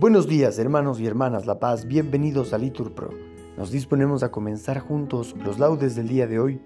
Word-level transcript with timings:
Buenos 0.00 0.26
días, 0.26 0.58
hermanos 0.58 0.98
y 0.98 1.06
hermanas 1.06 1.44
La 1.44 1.60
Paz, 1.60 1.84
bienvenidos 1.84 2.54
a 2.54 2.58
Litur 2.58 2.94
Pro. 2.94 3.10
Nos 3.58 3.70
disponemos 3.70 4.22
a 4.22 4.30
comenzar 4.30 4.78
juntos 4.78 5.36
los 5.44 5.58
laudes 5.58 5.94
del 5.94 6.08
día 6.08 6.26
de 6.26 6.40
hoy, 6.40 6.58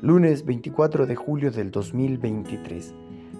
lunes 0.00 0.44
24 0.44 1.06
de 1.06 1.14
julio 1.14 1.52
del 1.52 1.70
2023, 1.70 2.92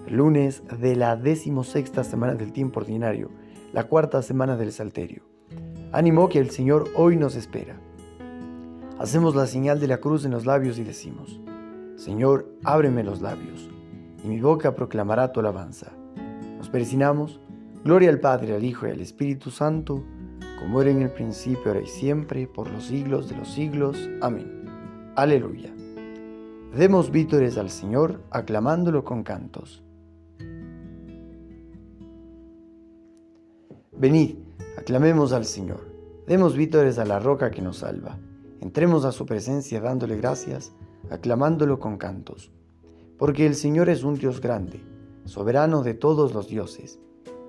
lunes 0.07 0.63
de 0.79 0.95
la 0.95 1.17
decimosexta 1.17 2.05
semana 2.05 2.35
del 2.35 2.53
tiempo 2.53 2.79
ordinario, 2.79 3.29
la 3.73 3.89
cuarta 3.89 4.21
semana 4.21 4.55
del 4.55 4.71
Salterio. 4.71 5.23
Ánimo 5.91 6.29
que 6.29 6.39
el 6.39 6.51
Señor 6.51 6.87
hoy 6.95 7.17
nos 7.17 7.35
espera. 7.35 7.75
Hacemos 8.99 9.35
la 9.35 9.47
señal 9.47 9.81
de 9.81 9.87
la 9.87 9.97
cruz 9.97 10.23
en 10.23 10.31
los 10.31 10.45
labios 10.45 10.79
y 10.79 10.85
decimos, 10.85 11.41
Señor, 11.97 12.47
ábreme 12.63 13.03
los 13.03 13.21
labios, 13.21 13.69
y 14.23 14.29
mi 14.29 14.39
boca 14.39 14.75
proclamará 14.75 15.33
tu 15.33 15.41
alabanza. 15.41 15.91
Nos 16.57 16.69
persinamos 16.69 17.40
Gloria 17.83 18.11
al 18.11 18.19
Padre, 18.19 18.55
al 18.55 18.63
Hijo 18.63 18.87
y 18.87 18.91
al 18.91 19.01
Espíritu 19.01 19.49
Santo, 19.49 20.03
como 20.59 20.83
era 20.83 20.91
en 20.91 21.01
el 21.01 21.09
principio, 21.09 21.71
ahora 21.71 21.81
y 21.81 21.87
siempre, 21.87 22.45
por 22.45 22.69
los 22.69 22.83
siglos 22.83 23.27
de 23.27 23.35
los 23.35 23.51
siglos. 23.51 23.97
Amén. 24.21 24.65
Aleluya. 25.15 25.73
Demos 26.77 27.09
vítores 27.09 27.57
al 27.57 27.71
Señor, 27.71 28.21
aclamándolo 28.29 29.03
con 29.03 29.23
cantos. 29.23 29.81
Venid, 33.97 34.35
aclamemos 34.77 35.33
al 35.33 35.45
Señor. 35.45 35.91
Demos 36.27 36.55
vítores 36.55 36.99
a 36.99 37.05
la 37.05 37.19
roca 37.19 37.49
que 37.49 37.63
nos 37.63 37.77
salva. 37.77 38.19
Entremos 38.59 39.05
a 39.05 39.11
su 39.11 39.25
presencia 39.25 39.81
dándole 39.81 40.17
gracias, 40.17 40.71
aclamándolo 41.09 41.79
con 41.79 41.97
cantos. 41.97 42.51
Porque 43.17 43.47
el 43.47 43.55
Señor 43.55 43.89
es 43.89 44.03
un 44.03 44.13
Dios 44.13 44.39
grande, 44.39 44.79
soberano 45.25 45.81
de 45.81 45.95
todos 45.95 46.35
los 46.35 46.47
dioses 46.47 46.99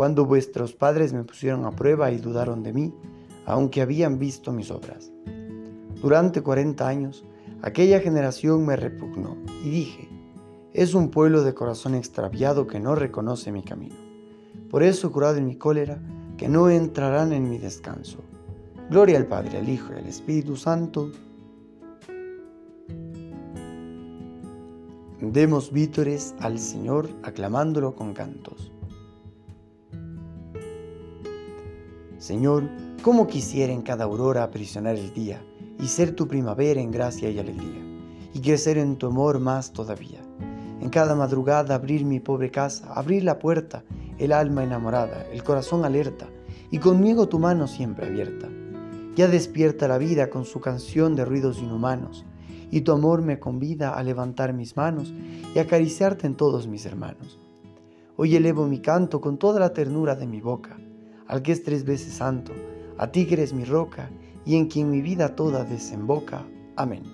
cuando 0.00 0.24
vuestros 0.24 0.72
padres 0.72 1.12
me 1.12 1.24
pusieron 1.24 1.66
a 1.66 1.72
prueba 1.72 2.10
y 2.10 2.16
dudaron 2.16 2.62
de 2.62 2.72
mí, 2.72 2.94
aunque 3.44 3.82
habían 3.82 4.18
visto 4.18 4.50
mis 4.50 4.70
obras. 4.70 5.12
Durante 6.00 6.40
cuarenta 6.40 6.88
años, 6.88 7.22
aquella 7.60 8.00
generación 8.00 8.64
me 8.64 8.76
repugnó 8.76 9.36
y 9.62 9.68
dije, 9.68 10.08
es 10.72 10.94
un 10.94 11.10
pueblo 11.10 11.42
de 11.42 11.52
corazón 11.52 11.94
extraviado 11.94 12.66
que 12.66 12.80
no 12.80 12.94
reconoce 12.94 13.52
mi 13.52 13.62
camino. 13.62 13.94
Por 14.70 14.82
eso, 14.82 15.12
curado 15.12 15.36
en 15.36 15.44
mi 15.44 15.56
cólera, 15.56 15.98
que 16.38 16.48
no 16.48 16.70
entrarán 16.70 17.34
en 17.34 17.50
mi 17.50 17.58
descanso. 17.58 18.20
Gloria 18.88 19.18
al 19.18 19.26
Padre, 19.26 19.58
al 19.58 19.68
Hijo 19.68 19.92
y 19.94 19.98
al 19.98 20.06
Espíritu 20.06 20.56
Santo. 20.56 21.10
Demos 25.20 25.70
vítores 25.70 26.34
al 26.40 26.58
Señor 26.58 27.10
aclamándolo 27.22 27.94
con 27.94 28.14
cantos. 28.14 28.72
Señor, 32.20 32.64
cómo 33.00 33.26
quisiera 33.26 33.72
en 33.72 33.80
cada 33.80 34.04
aurora 34.04 34.42
aprisionar 34.42 34.94
el 34.94 35.14
día 35.14 35.40
y 35.80 35.86
ser 35.86 36.14
tu 36.14 36.28
primavera 36.28 36.78
en 36.78 36.90
gracia 36.90 37.30
y 37.30 37.38
alegría, 37.38 37.80
y 38.34 38.40
crecer 38.40 38.76
en 38.76 38.96
tu 38.96 39.06
amor 39.06 39.40
más 39.40 39.72
todavía. 39.72 40.20
En 40.82 40.90
cada 40.90 41.14
madrugada 41.14 41.74
abrir 41.74 42.04
mi 42.04 42.20
pobre 42.20 42.50
casa, 42.50 42.92
abrir 42.92 43.24
la 43.24 43.38
puerta, 43.38 43.84
el 44.18 44.32
alma 44.32 44.62
enamorada, 44.62 45.26
el 45.32 45.42
corazón 45.42 45.86
alerta, 45.86 46.28
y 46.70 46.76
conmigo 46.76 47.26
tu 47.26 47.38
mano 47.38 47.66
siempre 47.66 48.08
abierta. 48.08 48.50
Ya 49.16 49.26
despierta 49.26 49.88
la 49.88 49.96
vida 49.96 50.28
con 50.28 50.44
su 50.44 50.60
canción 50.60 51.16
de 51.16 51.24
ruidos 51.24 51.58
inhumanos, 51.58 52.26
y 52.70 52.82
tu 52.82 52.92
amor 52.92 53.22
me 53.22 53.40
convida 53.40 53.94
a 53.94 54.02
levantar 54.02 54.52
mis 54.52 54.76
manos 54.76 55.14
y 55.54 55.58
acariciarte 55.58 56.26
en 56.26 56.34
todos 56.34 56.66
mis 56.66 56.84
hermanos. 56.84 57.38
Hoy 58.18 58.36
elevo 58.36 58.66
mi 58.66 58.80
canto 58.80 59.22
con 59.22 59.38
toda 59.38 59.58
la 59.58 59.72
ternura 59.72 60.16
de 60.16 60.26
mi 60.26 60.42
boca 60.42 60.76
al 61.30 61.42
que 61.42 61.52
es 61.52 61.62
tres 61.62 61.84
veces 61.84 62.14
santo, 62.14 62.52
a 62.98 63.12
ti 63.12 63.24
que 63.24 63.34
eres 63.34 63.52
mi 63.52 63.64
roca 63.64 64.10
y 64.44 64.56
en 64.56 64.66
quien 64.66 64.90
mi 64.90 65.00
vida 65.00 65.36
toda 65.36 65.62
desemboca. 65.62 66.44
Amén. 66.74 67.04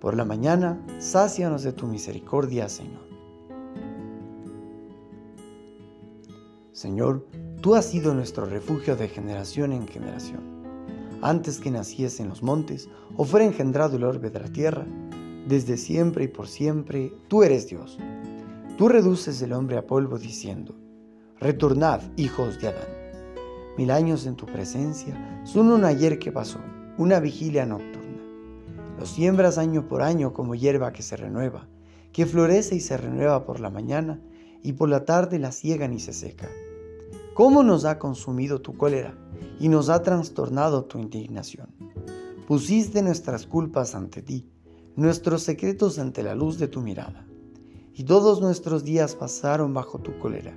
Por 0.00 0.16
la 0.16 0.24
mañana, 0.24 0.80
sácianos 0.98 1.64
de 1.64 1.72
tu 1.72 1.88
misericordia, 1.88 2.68
Señor. 2.68 3.02
Señor, 6.70 7.26
tú 7.60 7.74
has 7.74 7.86
sido 7.86 8.14
nuestro 8.14 8.46
refugio 8.46 8.94
de 8.94 9.08
generación 9.08 9.72
en 9.72 9.88
generación. 9.88 10.42
Antes 11.22 11.58
que 11.58 11.72
naciese 11.72 12.22
en 12.22 12.28
los 12.28 12.44
montes 12.44 12.88
o 13.16 13.24
fuera 13.24 13.46
engendrado 13.46 13.96
el 13.96 14.04
orbe 14.04 14.30
de 14.30 14.38
la 14.38 14.52
tierra, 14.52 14.86
desde 15.48 15.76
siempre 15.76 16.24
y 16.24 16.28
por 16.28 16.46
siempre, 16.46 17.12
tú 17.26 17.42
eres 17.42 17.66
Dios. 17.68 17.98
Tú 18.78 18.88
reduces 18.88 19.42
el 19.42 19.52
hombre 19.52 19.76
a 19.76 19.86
polvo 19.86 20.18
diciendo, 20.18 20.83
Retornad, 21.40 22.00
hijos 22.16 22.60
de 22.60 22.68
Adán. 22.68 22.86
Mil 23.76 23.90
años 23.90 24.24
en 24.24 24.36
tu 24.36 24.46
presencia 24.46 25.42
son 25.44 25.72
un 25.72 25.84
ayer 25.84 26.20
que 26.20 26.30
pasó, 26.30 26.60
una 26.96 27.18
vigilia 27.18 27.66
nocturna. 27.66 28.22
Los 29.00 29.10
siembras 29.10 29.58
año 29.58 29.88
por 29.88 30.00
año 30.00 30.32
como 30.32 30.54
hierba 30.54 30.92
que 30.92 31.02
se 31.02 31.16
renueva, 31.16 31.66
que 32.12 32.24
florece 32.24 32.76
y 32.76 32.80
se 32.80 32.96
renueva 32.96 33.44
por 33.44 33.58
la 33.58 33.68
mañana, 33.68 34.20
y 34.62 34.74
por 34.74 34.88
la 34.88 35.04
tarde 35.04 35.40
la 35.40 35.50
ciegan 35.50 35.92
y 35.92 35.98
se 35.98 36.12
seca. 36.12 36.48
¿Cómo 37.34 37.64
nos 37.64 37.84
ha 37.84 37.98
consumido 37.98 38.60
tu 38.60 38.78
cólera 38.78 39.18
y 39.58 39.68
nos 39.68 39.88
ha 39.88 40.02
trastornado 40.02 40.84
tu 40.84 41.00
indignación? 41.00 41.74
Pusiste 42.46 43.02
nuestras 43.02 43.44
culpas 43.44 43.96
ante 43.96 44.22
ti, 44.22 44.48
nuestros 44.94 45.42
secretos 45.42 45.98
ante 45.98 46.22
la 46.22 46.36
luz 46.36 46.58
de 46.58 46.68
tu 46.68 46.80
mirada, 46.80 47.26
y 47.92 48.04
todos 48.04 48.40
nuestros 48.40 48.84
días 48.84 49.16
pasaron 49.16 49.74
bajo 49.74 49.98
tu 49.98 50.16
cólera 50.18 50.56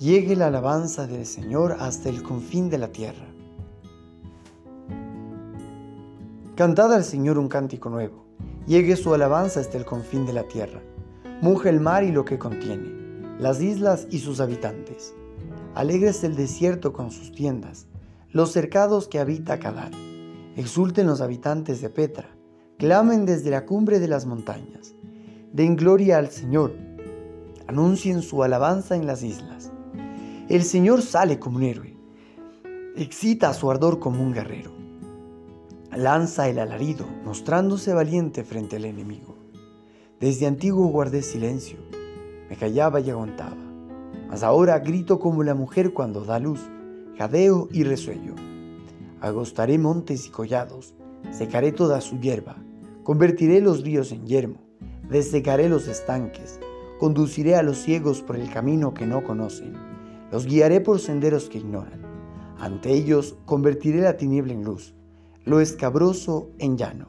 Llegue 0.00 0.34
la 0.34 0.46
alabanza 0.46 1.06
del 1.06 1.26
Señor 1.26 1.76
hasta 1.78 2.08
el 2.08 2.22
confín 2.22 2.70
de 2.70 2.78
la 2.78 2.88
tierra. 2.88 3.26
Cantad 6.54 6.94
al 6.94 7.04
Señor 7.04 7.36
un 7.36 7.48
cántico 7.48 7.90
nuevo, 7.90 8.24
llegue 8.66 8.96
su 8.96 9.12
alabanza 9.12 9.60
hasta 9.60 9.76
el 9.76 9.84
confín 9.84 10.24
de 10.24 10.32
la 10.32 10.44
tierra. 10.44 10.80
Muge 11.42 11.68
el 11.68 11.80
mar 11.80 12.02
y 12.02 12.12
lo 12.12 12.24
que 12.24 12.38
contiene, 12.38 13.36
las 13.38 13.60
islas 13.60 14.06
y 14.10 14.20
sus 14.20 14.40
habitantes. 14.40 15.12
Alegres 15.74 16.24
el 16.24 16.34
desierto 16.34 16.94
con 16.94 17.10
sus 17.10 17.30
tiendas, 17.30 17.86
los 18.30 18.52
cercados 18.52 19.06
que 19.06 19.18
habita 19.18 19.58
Cadar. 19.58 19.92
Exulten 20.56 21.08
los 21.08 21.20
habitantes 21.20 21.82
de 21.82 21.90
Petra, 21.90 22.30
clamen 22.78 23.26
desde 23.26 23.50
la 23.50 23.66
cumbre 23.66 24.00
de 24.00 24.08
las 24.08 24.24
montañas. 24.24 24.94
Den 25.52 25.76
gloria 25.76 26.16
al 26.16 26.30
Señor, 26.30 26.72
anuncien 27.66 28.22
su 28.22 28.42
alabanza 28.42 28.96
en 28.96 29.06
las 29.06 29.22
islas. 29.22 29.70
El 30.50 30.64
Señor 30.64 31.00
sale 31.02 31.38
como 31.38 31.58
un 31.58 31.62
héroe. 31.62 31.96
excita 32.96 33.54
su 33.54 33.70
ardor 33.70 34.00
como 34.00 34.20
un 34.20 34.32
guerrero. 34.32 34.72
Lanza 35.96 36.48
el 36.48 36.58
alarido, 36.58 37.06
mostrándose 37.24 37.94
valiente 37.94 38.42
frente 38.42 38.74
al 38.74 38.84
enemigo. 38.84 39.36
Desde 40.18 40.48
antiguo 40.48 40.88
guardé 40.88 41.22
silencio, 41.22 41.78
me 42.48 42.56
callaba 42.56 42.98
y 42.98 43.10
aguantaba, 43.10 43.62
mas 44.28 44.42
ahora 44.42 44.80
grito 44.80 45.20
como 45.20 45.44
la 45.44 45.54
mujer 45.54 45.92
cuando 45.92 46.24
da 46.24 46.40
luz, 46.40 46.68
jadeo 47.16 47.68
y 47.70 47.84
resuello. 47.84 48.34
Agostaré 49.20 49.78
montes 49.78 50.26
y 50.26 50.30
collados, 50.30 50.96
secaré 51.30 51.70
toda 51.70 52.00
su 52.00 52.18
hierba, 52.18 52.56
convertiré 53.04 53.60
los 53.60 53.84
ríos 53.84 54.10
en 54.10 54.26
yermo, 54.26 54.58
desecaré 55.08 55.68
los 55.68 55.86
estanques, 55.86 56.58
conduciré 56.98 57.54
a 57.54 57.62
los 57.62 57.78
ciegos 57.78 58.20
por 58.20 58.34
el 58.34 58.50
camino 58.50 58.94
que 58.94 59.06
no 59.06 59.22
conocen, 59.22 59.89
los 60.30 60.46
guiaré 60.46 60.80
por 60.80 61.00
senderos 61.00 61.48
que 61.48 61.58
ignoran. 61.58 62.00
Ante 62.58 62.92
ellos 62.92 63.36
convertiré 63.46 64.00
la 64.00 64.16
tiniebla 64.16 64.52
en 64.52 64.64
luz, 64.64 64.94
lo 65.44 65.60
escabroso 65.60 66.50
en 66.58 66.76
llano. 66.76 67.06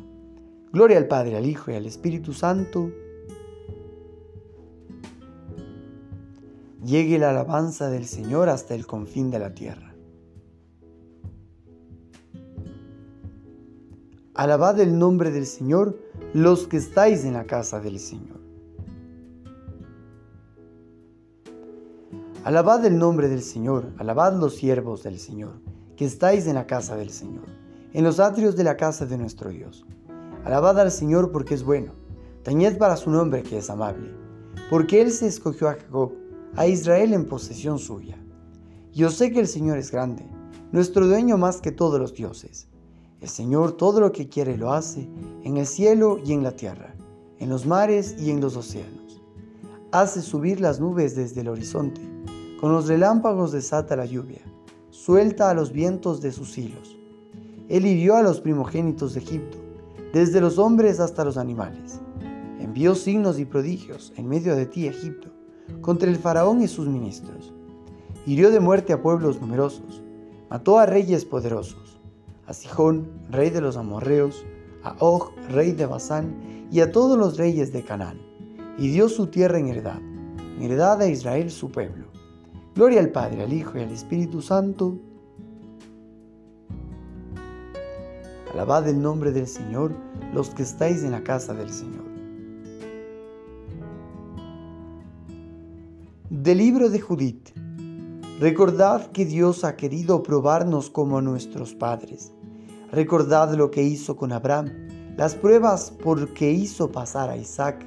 Gloria 0.71 0.97
al 0.97 1.07
Padre, 1.07 1.35
al 1.35 1.45
Hijo 1.45 1.71
y 1.71 1.75
al 1.75 1.85
Espíritu 1.85 2.33
Santo. 2.33 2.91
Llegue 6.83 7.19
la 7.19 7.29
alabanza 7.29 7.89
del 7.89 8.05
Señor 8.05 8.49
hasta 8.49 8.73
el 8.73 8.87
confín 8.87 9.29
de 9.29 9.39
la 9.39 9.53
tierra. 9.53 9.93
Alabad 14.33 14.79
el 14.79 14.97
nombre 14.97 15.29
del 15.29 15.45
Señor 15.45 15.99
los 16.33 16.67
que 16.67 16.77
estáis 16.77 17.25
en 17.25 17.33
la 17.33 17.45
casa 17.45 17.81
del 17.81 17.99
Señor. 17.99 18.40
Alabad 22.43 22.83
el 22.85 22.97
nombre 22.97 23.29
del 23.29 23.43
Señor, 23.43 23.93
alabad 23.99 24.33
los 24.33 24.55
siervos 24.55 25.03
del 25.03 25.19
Señor, 25.19 25.61
que 25.95 26.05
estáis 26.05 26.47
en 26.47 26.55
la 26.55 26.65
casa 26.65 26.95
del 26.95 27.11
Señor, 27.11 27.45
en 27.93 28.03
los 28.03 28.19
atrios 28.19 28.55
de 28.55 28.63
la 28.63 28.77
casa 28.77 29.05
de 29.05 29.15
nuestro 29.15 29.51
Dios. 29.51 29.85
Alabad 30.43 30.79
al 30.79 30.89
Señor 30.89 31.31
porque 31.31 31.53
es 31.53 31.63
bueno, 31.63 31.93
tañed 32.41 32.79
para 32.79 32.97
su 32.97 33.11
nombre 33.11 33.43
que 33.43 33.59
es 33.59 33.69
amable, 33.69 34.15
porque 34.71 35.03
Él 35.03 35.11
se 35.11 35.27
escogió 35.27 35.69
a 35.69 35.73
Jacob, 35.73 36.13
a 36.55 36.65
Israel 36.65 37.13
en 37.13 37.25
posesión 37.25 37.77
suya. 37.77 38.17
Yo 38.91 39.11
sé 39.11 39.31
que 39.31 39.39
el 39.39 39.47
Señor 39.47 39.77
es 39.77 39.91
grande, 39.91 40.25
nuestro 40.71 41.05
dueño 41.05 41.37
más 41.37 41.61
que 41.61 41.71
todos 41.71 41.99
los 41.99 42.15
dioses. 42.15 42.67
El 43.19 43.29
Señor 43.29 43.73
todo 43.73 43.99
lo 43.99 44.11
que 44.11 44.29
quiere 44.29 44.57
lo 44.57 44.73
hace, 44.73 45.07
en 45.43 45.57
el 45.57 45.67
cielo 45.67 46.17
y 46.25 46.33
en 46.33 46.41
la 46.41 46.55
tierra, 46.55 46.95
en 47.37 47.49
los 47.49 47.67
mares 47.67 48.15
y 48.19 48.31
en 48.31 48.41
los 48.41 48.57
océanos. 48.57 49.21
Hace 49.91 50.23
subir 50.23 50.59
las 50.59 50.79
nubes 50.79 51.15
desde 51.15 51.41
el 51.41 51.49
horizonte 51.49 52.01
con 52.61 52.71
los 52.71 52.87
relámpagos 52.87 53.51
desata 53.51 53.95
la 53.95 54.05
lluvia, 54.05 54.41
suelta 54.91 55.49
a 55.49 55.55
los 55.55 55.71
vientos 55.71 56.21
de 56.21 56.31
sus 56.31 56.59
hilos. 56.59 56.95
Él 57.69 57.87
hirió 57.87 58.15
a 58.15 58.21
los 58.21 58.39
primogénitos 58.39 59.15
de 59.15 59.21
Egipto, 59.21 59.57
desde 60.13 60.39
los 60.39 60.59
hombres 60.59 60.99
hasta 60.99 61.25
los 61.25 61.37
animales. 61.37 61.99
Envió 62.59 62.93
signos 62.93 63.39
y 63.39 63.45
prodigios 63.45 64.13
en 64.15 64.29
medio 64.29 64.55
de 64.55 64.67
ti, 64.67 64.85
Egipto, 64.85 65.29
contra 65.81 66.07
el 66.07 66.17
faraón 66.17 66.61
y 66.61 66.67
sus 66.67 66.87
ministros. 66.87 67.51
Hirió 68.27 68.51
de 68.51 68.59
muerte 68.59 68.93
a 68.93 69.01
pueblos 69.01 69.41
numerosos, 69.41 70.03
mató 70.47 70.77
a 70.77 70.85
reyes 70.85 71.25
poderosos, 71.25 71.99
a 72.45 72.53
Sijón, 72.53 73.09
rey 73.31 73.49
de 73.49 73.61
los 73.61 73.75
amorreos, 73.75 74.45
a 74.83 74.95
Og, 74.99 75.31
rey 75.49 75.71
de 75.71 75.87
Basán, 75.87 76.67
y 76.71 76.81
a 76.81 76.91
todos 76.91 77.17
los 77.17 77.37
reyes 77.37 77.73
de 77.73 77.83
Canaán, 77.83 78.21
y 78.77 78.89
dio 78.89 79.09
su 79.09 79.27
tierra 79.27 79.57
en 79.57 79.67
heredad, 79.67 79.97
en 79.97 80.61
heredad 80.61 81.01
a 81.01 81.07
Israel 81.07 81.49
su 81.49 81.71
pueblo. 81.71 82.11
Gloria 82.73 83.01
al 83.01 83.09
Padre, 83.09 83.43
al 83.43 83.51
Hijo 83.51 83.77
y 83.77 83.81
al 83.81 83.91
Espíritu 83.91 84.41
Santo. 84.41 84.97
Alabad 88.53 88.87
el 88.87 89.01
nombre 89.01 89.33
del 89.33 89.47
Señor 89.47 89.91
los 90.33 90.51
que 90.51 90.63
estáis 90.63 91.03
en 91.03 91.11
la 91.11 91.21
casa 91.21 91.53
del 91.53 91.69
Señor. 91.69 92.05
Del 96.29 96.57
libro 96.59 96.89
de 96.89 97.01
Judith. 97.01 97.49
Recordad 98.39 99.11
que 99.11 99.25
Dios 99.25 99.65
ha 99.65 99.75
querido 99.75 100.23
probarnos 100.23 100.89
como 100.89 101.17
a 101.17 101.21
nuestros 101.21 101.75
padres. 101.75 102.31
Recordad 102.89 103.53
lo 103.53 103.69
que 103.69 103.83
hizo 103.83 104.15
con 104.15 104.31
Abraham, 104.31 104.69
las 105.17 105.35
pruebas 105.35 105.91
por 105.91 106.33
que 106.33 106.51
hizo 106.51 106.89
pasar 106.89 107.29
a 107.29 107.35
Isaac, 107.35 107.85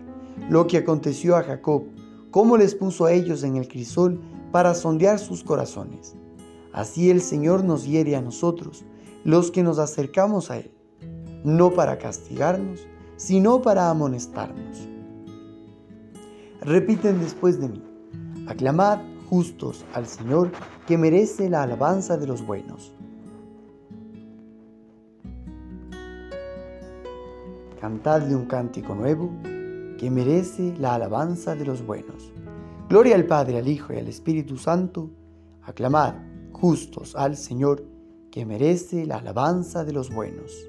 lo 0.50 0.66
que 0.66 0.76
aconteció 0.76 1.36
a 1.36 1.42
Jacob, 1.42 1.84
cómo 2.31 2.58
les 2.58 2.75
puso 2.75 3.06
a 3.06 3.12
ellos 3.12 3.42
en 3.44 3.56
el 3.56 3.66
crisol 3.66 4.20
para 4.55 4.73
sondear 4.75 5.19
sus 5.19 5.43
corazones. 5.43 6.15
Así 6.73 7.11
el 7.11 7.23
Señor 7.23 7.65
nos 7.65 7.89
hiere 7.89 8.15
a 8.15 8.21
nosotros, 8.21 8.85
los 9.25 9.51
que 9.51 9.65
nos 9.65 9.81
acercamos 9.81 10.49
a 10.49 10.59
Él, 10.59 10.71
no 11.43 11.73
para 11.73 11.99
castigarnos, 11.99 12.87
sino 13.17 13.62
para 13.62 13.91
amonestarnos. 13.91 14.89
Repiten 16.61 17.19
después 17.19 17.61
de 17.61 17.69
mí, 17.69 17.83
aclamad 18.47 19.01
justos 19.29 19.85
al 19.93 20.06
Señor 20.06 20.53
que 20.87 20.99
merece 20.99 21.51
la 21.51 21.65
alabanza 21.65 22.17
de 22.17 22.29
los 22.29 22.47
buenos. 22.47 22.95
Cantadle 27.81 28.37
un 28.37 28.45
cántico 28.47 28.95
nuevo 28.95 29.33
que 29.99 30.12
merece 30.12 30.77
la 30.79 30.95
alabanza 30.95 31.56
de 31.56 31.65
los 31.65 31.85
buenos. 31.85 32.33
Gloria 32.94 33.17
al 33.17 33.26
Padre, 33.26 33.58
al 33.58 33.67
Hijo 33.67 33.93
y 33.93 33.96
al 33.96 34.06
Espíritu 34.06 34.56
Santo. 34.56 35.11
Aclamad 35.62 36.14
justos 36.52 37.17
al 37.17 37.37
Señor, 37.37 37.85
que 38.31 38.46
merece 38.46 39.05
la 39.05 39.17
alabanza 39.17 39.85
de 39.85 39.93
los 39.93 40.14
buenos. 40.14 40.64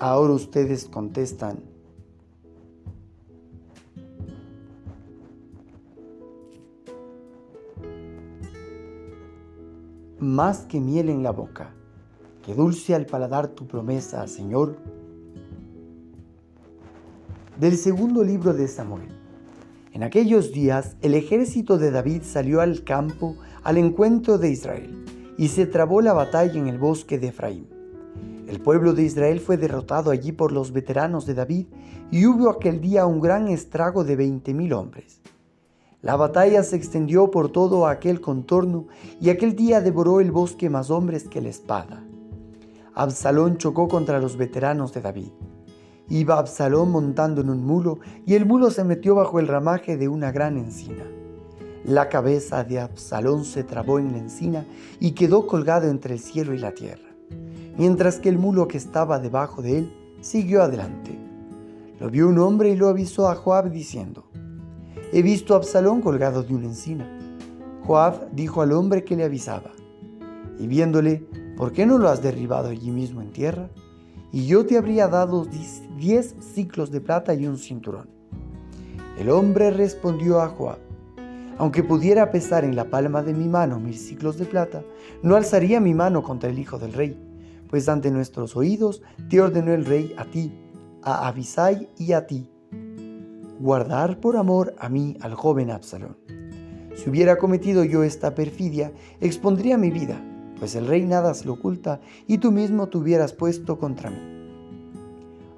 Ahora 0.00 0.32
ustedes 0.32 0.86
contestan, 0.86 1.62
más 10.20 10.60
que 10.64 10.80
miel 10.80 11.10
en 11.10 11.22
la 11.22 11.32
boca, 11.32 11.74
que 12.42 12.54
dulce 12.54 12.94
al 12.94 13.04
paladar 13.04 13.48
tu 13.48 13.66
promesa, 13.66 14.26
Señor 14.26 15.03
del 17.64 17.78
segundo 17.78 18.22
libro 18.22 18.52
de 18.52 18.68
Samuel. 18.68 19.08
En 19.94 20.02
aquellos 20.02 20.52
días 20.52 20.98
el 21.00 21.14
ejército 21.14 21.78
de 21.78 21.90
David 21.90 22.20
salió 22.22 22.60
al 22.60 22.84
campo 22.84 23.36
al 23.62 23.78
encuentro 23.78 24.36
de 24.36 24.50
Israel 24.50 25.02
y 25.38 25.48
se 25.48 25.64
trabó 25.64 26.02
la 26.02 26.12
batalla 26.12 26.60
en 26.60 26.68
el 26.68 26.76
bosque 26.76 27.18
de 27.18 27.28
Efraín. 27.28 27.66
El 28.48 28.60
pueblo 28.60 28.92
de 28.92 29.04
Israel 29.04 29.40
fue 29.40 29.56
derrotado 29.56 30.10
allí 30.10 30.30
por 30.30 30.52
los 30.52 30.72
veteranos 30.72 31.24
de 31.24 31.32
David 31.32 31.68
y 32.10 32.26
hubo 32.26 32.50
aquel 32.50 32.82
día 32.82 33.06
un 33.06 33.22
gran 33.22 33.48
estrago 33.48 34.04
de 34.04 34.16
veinte 34.16 34.52
mil 34.52 34.74
hombres. 34.74 35.22
La 36.02 36.16
batalla 36.16 36.64
se 36.64 36.76
extendió 36.76 37.30
por 37.30 37.50
todo 37.50 37.86
aquel 37.86 38.20
contorno 38.20 38.88
y 39.22 39.30
aquel 39.30 39.56
día 39.56 39.80
devoró 39.80 40.20
el 40.20 40.32
bosque 40.32 40.68
más 40.68 40.90
hombres 40.90 41.30
que 41.30 41.40
la 41.40 41.48
espada. 41.48 42.04
Absalón 42.92 43.56
chocó 43.56 43.88
contra 43.88 44.20
los 44.20 44.36
veteranos 44.36 44.92
de 44.92 45.00
David. 45.00 45.30
Iba 46.08 46.38
Absalón 46.38 46.90
montando 46.90 47.40
en 47.40 47.48
un 47.48 47.64
mulo 47.64 47.98
y 48.26 48.34
el 48.34 48.44
mulo 48.44 48.70
se 48.70 48.84
metió 48.84 49.14
bajo 49.14 49.40
el 49.40 49.48
ramaje 49.48 49.96
de 49.96 50.08
una 50.08 50.32
gran 50.32 50.58
encina. 50.58 51.04
La 51.84 52.08
cabeza 52.08 52.62
de 52.62 52.80
Absalón 52.80 53.44
se 53.44 53.64
trabó 53.64 53.98
en 53.98 54.12
la 54.12 54.18
encina 54.18 54.66
y 55.00 55.12
quedó 55.12 55.46
colgado 55.46 55.88
entre 55.88 56.14
el 56.14 56.20
cielo 56.20 56.54
y 56.54 56.58
la 56.58 56.72
tierra, 56.72 57.08
mientras 57.78 58.18
que 58.18 58.28
el 58.28 58.38
mulo 58.38 58.68
que 58.68 58.76
estaba 58.76 59.18
debajo 59.18 59.62
de 59.62 59.78
él 59.78 59.92
siguió 60.20 60.62
adelante. 60.62 61.18
Lo 62.00 62.10
vio 62.10 62.28
un 62.28 62.38
hombre 62.38 62.70
y 62.70 62.76
lo 62.76 62.88
avisó 62.88 63.28
a 63.28 63.34
Joab 63.34 63.70
diciendo, 63.70 64.24
He 65.12 65.22
visto 65.22 65.54
a 65.54 65.58
Absalón 65.58 66.02
colgado 66.02 66.42
de 66.42 66.54
una 66.54 66.66
encina. 66.66 67.08
Joab 67.86 68.30
dijo 68.32 68.62
al 68.62 68.72
hombre 68.72 69.04
que 69.04 69.16
le 69.16 69.24
avisaba, 69.24 69.70
y 70.58 70.66
viéndole, 70.66 71.26
¿por 71.56 71.72
qué 71.72 71.86
no 71.86 71.98
lo 71.98 72.08
has 72.08 72.22
derribado 72.22 72.68
allí 72.68 72.90
mismo 72.90 73.20
en 73.22 73.30
tierra? 73.30 73.68
Y 74.34 74.46
yo 74.46 74.66
te 74.66 74.76
habría 74.76 75.06
dado 75.06 75.46
diez 75.96 76.34
ciclos 76.40 76.90
de 76.90 77.00
plata 77.00 77.34
y 77.34 77.46
un 77.46 77.56
cinturón. 77.56 78.08
El 79.16 79.30
hombre 79.30 79.70
respondió 79.70 80.40
a 80.40 80.48
Joab, 80.48 80.80
aunque 81.56 81.84
pudiera 81.84 82.32
pesar 82.32 82.64
en 82.64 82.74
la 82.74 82.90
palma 82.90 83.22
de 83.22 83.32
mi 83.32 83.46
mano 83.46 83.78
mil 83.78 83.96
ciclos 83.96 84.36
de 84.36 84.44
plata, 84.44 84.82
no 85.22 85.36
alzaría 85.36 85.78
mi 85.78 85.94
mano 85.94 86.24
contra 86.24 86.50
el 86.50 86.58
hijo 86.58 86.80
del 86.80 86.94
rey, 86.94 87.16
pues 87.70 87.88
ante 87.88 88.10
nuestros 88.10 88.56
oídos 88.56 89.02
te 89.30 89.40
ordenó 89.40 89.72
el 89.72 89.84
rey 89.84 90.12
a 90.18 90.24
ti, 90.24 90.52
a 91.04 91.28
Abisai 91.28 91.88
y 91.96 92.10
a 92.10 92.26
ti, 92.26 92.50
guardar 93.60 94.18
por 94.18 94.36
amor 94.36 94.74
a 94.80 94.88
mí 94.88 95.16
al 95.20 95.34
joven 95.34 95.70
Absalón. 95.70 96.16
Si 96.96 97.08
hubiera 97.08 97.38
cometido 97.38 97.84
yo 97.84 98.02
esta 98.02 98.34
perfidia, 98.34 98.90
expondría 99.20 99.78
mi 99.78 99.90
vida 99.90 100.20
pues 100.64 100.76
el 100.76 100.86
rey 100.86 101.04
nada 101.04 101.34
se 101.34 101.44
lo 101.44 101.52
oculta 101.52 102.00
y 102.26 102.38
tú 102.38 102.50
mismo 102.50 102.88
te 102.88 102.96
hubieras 102.96 103.34
puesto 103.34 103.78
contra 103.78 104.08
mí. 104.08 104.16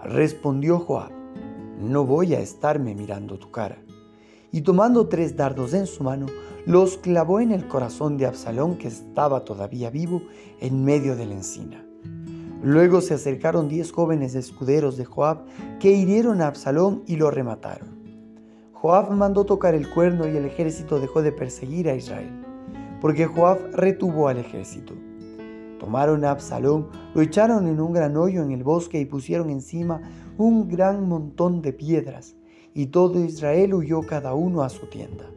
Respondió 0.03 0.81
Joab, 0.81 1.13
no 1.81 2.05
voy 2.05 2.35
a 2.35 2.41
estarme 2.41 2.97
mirando 2.97 3.39
tu 3.39 3.53
cara. 3.53 3.79
y 4.51 4.63
tomando 4.63 5.07
tres 5.07 5.37
dardos 5.37 5.75
en 5.75 5.87
su 5.87 6.03
mano, 6.03 6.27
los 6.67 6.97
clavó 6.97 7.39
en 7.39 7.53
el 7.53 7.69
corazón 7.69 8.17
de 8.17 8.27
Absalón 8.27 8.79
que 8.79 8.89
estaba 8.89 9.45
todavía 9.45 9.91
vivo 9.91 10.23
en 10.61 10.85
medio 10.85 11.15
de 11.15 11.27
la 11.27 11.35
encina. 11.35 11.87
Luego 12.65 13.01
se 13.01 13.15
acercaron 13.15 13.69
diez 13.69 13.93
jóvenes 13.93 14.35
escuderos 14.35 14.97
de 14.97 15.05
Joab 15.05 15.45
que 15.79 15.93
hirieron 15.93 16.41
a 16.41 16.49
Absalón 16.49 17.05
y 17.07 17.15
lo 17.15 17.31
remataron. 17.31 17.91
Joab 18.73 19.13
mandó 19.13 19.47
tocar 19.47 19.77
el 19.77 19.89
cuerno 19.89 20.27
y 20.27 20.37
el 20.37 20.47
ejército 20.47 20.99
dejó 20.99 21.23
de 21.23 21.31
perseguir 21.31 21.89
a 21.89 21.95
Israel, 21.95 22.36
porque 23.07 23.27
Joab 23.27 23.73
retuvo 23.73 24.27
al 24.27 24.39
ejército. 24.39 24.93
Tomaron 25.79 26.25
a 26.25 26.33
Absalón, 26.33 26.89
lo 27.15 27.23
echaron 27.23 27.69
en 27.69 27.81
un 27.81 27.93
gran 27.93 28.17
hoyo 28.17 28.43
en 28.43 28.51
el 28.51 28.65
bosque 28.65 28.99
y 28.99 29.05
pusieron 29.05 29.49
encima 29.49 30.03
un 30.39 30.67
gran 30.67 31.09
montón 31.09 31.63
de 31.63 31.73
piedras, 31.73 32.35
y 32.75 32.87
todo 32.87 33.25
Israel 33.25 33.75
huyó 33.75 34.01
cada 34.03 34.35
uno 34.35 34.65
a 34.65 34.71
su 34.71 34.89
tienda. 34.89 35.31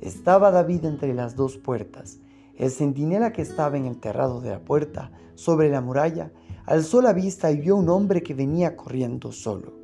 Estaba 0.00 0.50
David 0.50 0.86
entre 0.86 1.12
las 1.12 1.36
dos 1.36 1.58
puertas. 1.58 2.20
El 2.56 2.70
centinela 2.70 3.34
que 3.34 3.42
estaba 3.42 3.76
en 3.76 3.84
el 3.84 4.00
terrado 4.00 4.40
de 4.40 4.48
la 4.48 4.64
puerta, 4.64 5.12
sobre 5.34 5.68
la 5.68 5.82
muralla, 5.82 6.32
alzó 6.64 7.02
la 7.02 7.12
vista 7.12 7.50
y 7.50 7.58
vio 7.58 7.76
un 7.76 7.90
hombre 7.90 8.22
que 8.22 8.32
venía 8.32 8.76
corriendo 8.78 9.30
solo. 9.30 9.74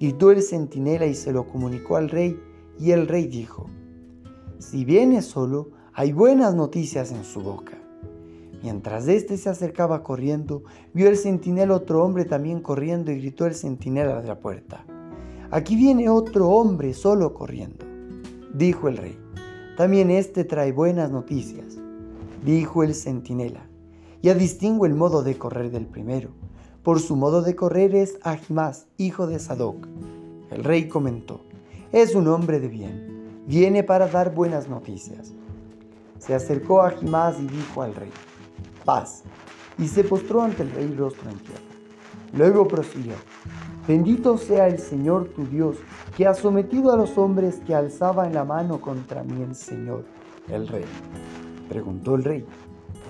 Gritó 0.00 0.32
el 0.32 0.42
centinela 0.42 1.06
y 1.06 1.14
se 1.14 1.32
lo 1.32 1.46
comunicó 1.46 1.94
al 1.94 2.08
rey, 2.08 2.36
y 2.80 2.90
el 2.90 3.06
rey 3.06 3.28
dijo, 3.28 3.70
Si 4.58 4.84
viene 4.84 5.22
solo, 5.22 5.80
hay 5.94 6.12
buenas 6.12 6.54
noticias 6.54 7.12
en 7.12 7.22
su 7.22 7.42
boca. 7.42 7.76
Mientras 8.62 9.08
éste 9.08 9.36
se 9.36 9.50
acercaba 9.50 10.02
corriendo, 10.02 10.62
vio 10.94 11.06
el 11.08 11.18
centinela 11.18 11.74
otro 11.74 12.02
hombre 12.02 12.24
también 12.24 12.60
corriendo 12.60 13.12
y 13.12 13.18
gritó 13.18 13.44
el 13.44 13.54
centinela 13.54 14.22
de 14.22 14.28
la 14.28 14.38
puerta. 14.38 14.86
Aquí 15.50 15.76
viene 15.76 16.08
otro 16.08 16.48
hombre 16.48 16.94
solo 16.94 17.34
corriendo. 17.34 17.84
Dijo 18.54 18.88
el 18.88 18.96
rey, 18.96 19.18
también 19.76 20.10
éste 20.10 20.44
trae 20.44 20.72
buenas 20.72 21.10
noticias. 21.10 21.76
Dijo 22.42 22.82
el 22.82 22.94
centinela, 22.94 23.68
ya 24.22 24.34
distingo 24.34 24.86
el 24.86 24.94
modo 24.94 25.22
de 25.22 25.36
correr 25.36 25.70
del 25.70 25.84
primero. 25.84 26.30
Por 26.82 27.00
su 27.00 27.16
modo 27.16 27.42
de 27.42 27.54
correr 27.54 27.94
es 27.94 28.18
Ahimás, 28.22 28.86
hijo 28.96 29.26
de 29.26 29.38
Sadoc. 29.38 29.86
El 30.50 30.64
rey 30.64 30.88
comentó, 30.88 31.42
es 31.92 32.14
un 32.14 32.28
hombre 32.28 32.60
de 32.60 32.68
bien, 32.68 33.44
viene 33.46 33.82
para 33.82 34.08
dar 34.08 34.34
buenas 34.34 34.70
noticias. 34.70 35.34
Se 36.24 36.36
acercó 36.36 36.82
a 36.82 36.90
Ahimás 36.90 37.40
y 37.40 37.48
dijo 37.48 37.82
al 37.82 37.96
rey, 37.96 38.12
paz, 38.84 39.24
y 39.76 39.88
se 39.88 40.04
postró 40.04 40.42
ante 40.42 40.62
el 40.62 40.70
rey 40.70 40.94
rostro 40.96 41.28
en 41.28 41.38
tierra. 41.38 41.60
Luego 42.32 42.68
prosiguió, 42.68 43.14
bendito 43.88 44.38
sea 44.38 44.68
el 44.68 44.78
Señor 44.78 45.30
tu 45.34 45.44
Dios, 45.46 45.78
que 46.16 46.28
ha 46.28 46.34
sometido 46.34 46.92
a 46.92 46.96
los 46.96 47.18
hombres 47.18 47.60
que 47.66 47.74
alzaban 47.74 48.32
la 48.32 48.44
mano 48.44 48.80
contra 48.80 49.24
mí 49.24 49.42
el 49.42 49.56
Señor, 49.56 50.04
el 50.48 50.68
rey. 50.68 50.84
Preguntó 51.68 52.14
el 52.14 52.22
rey, 52.22 52.46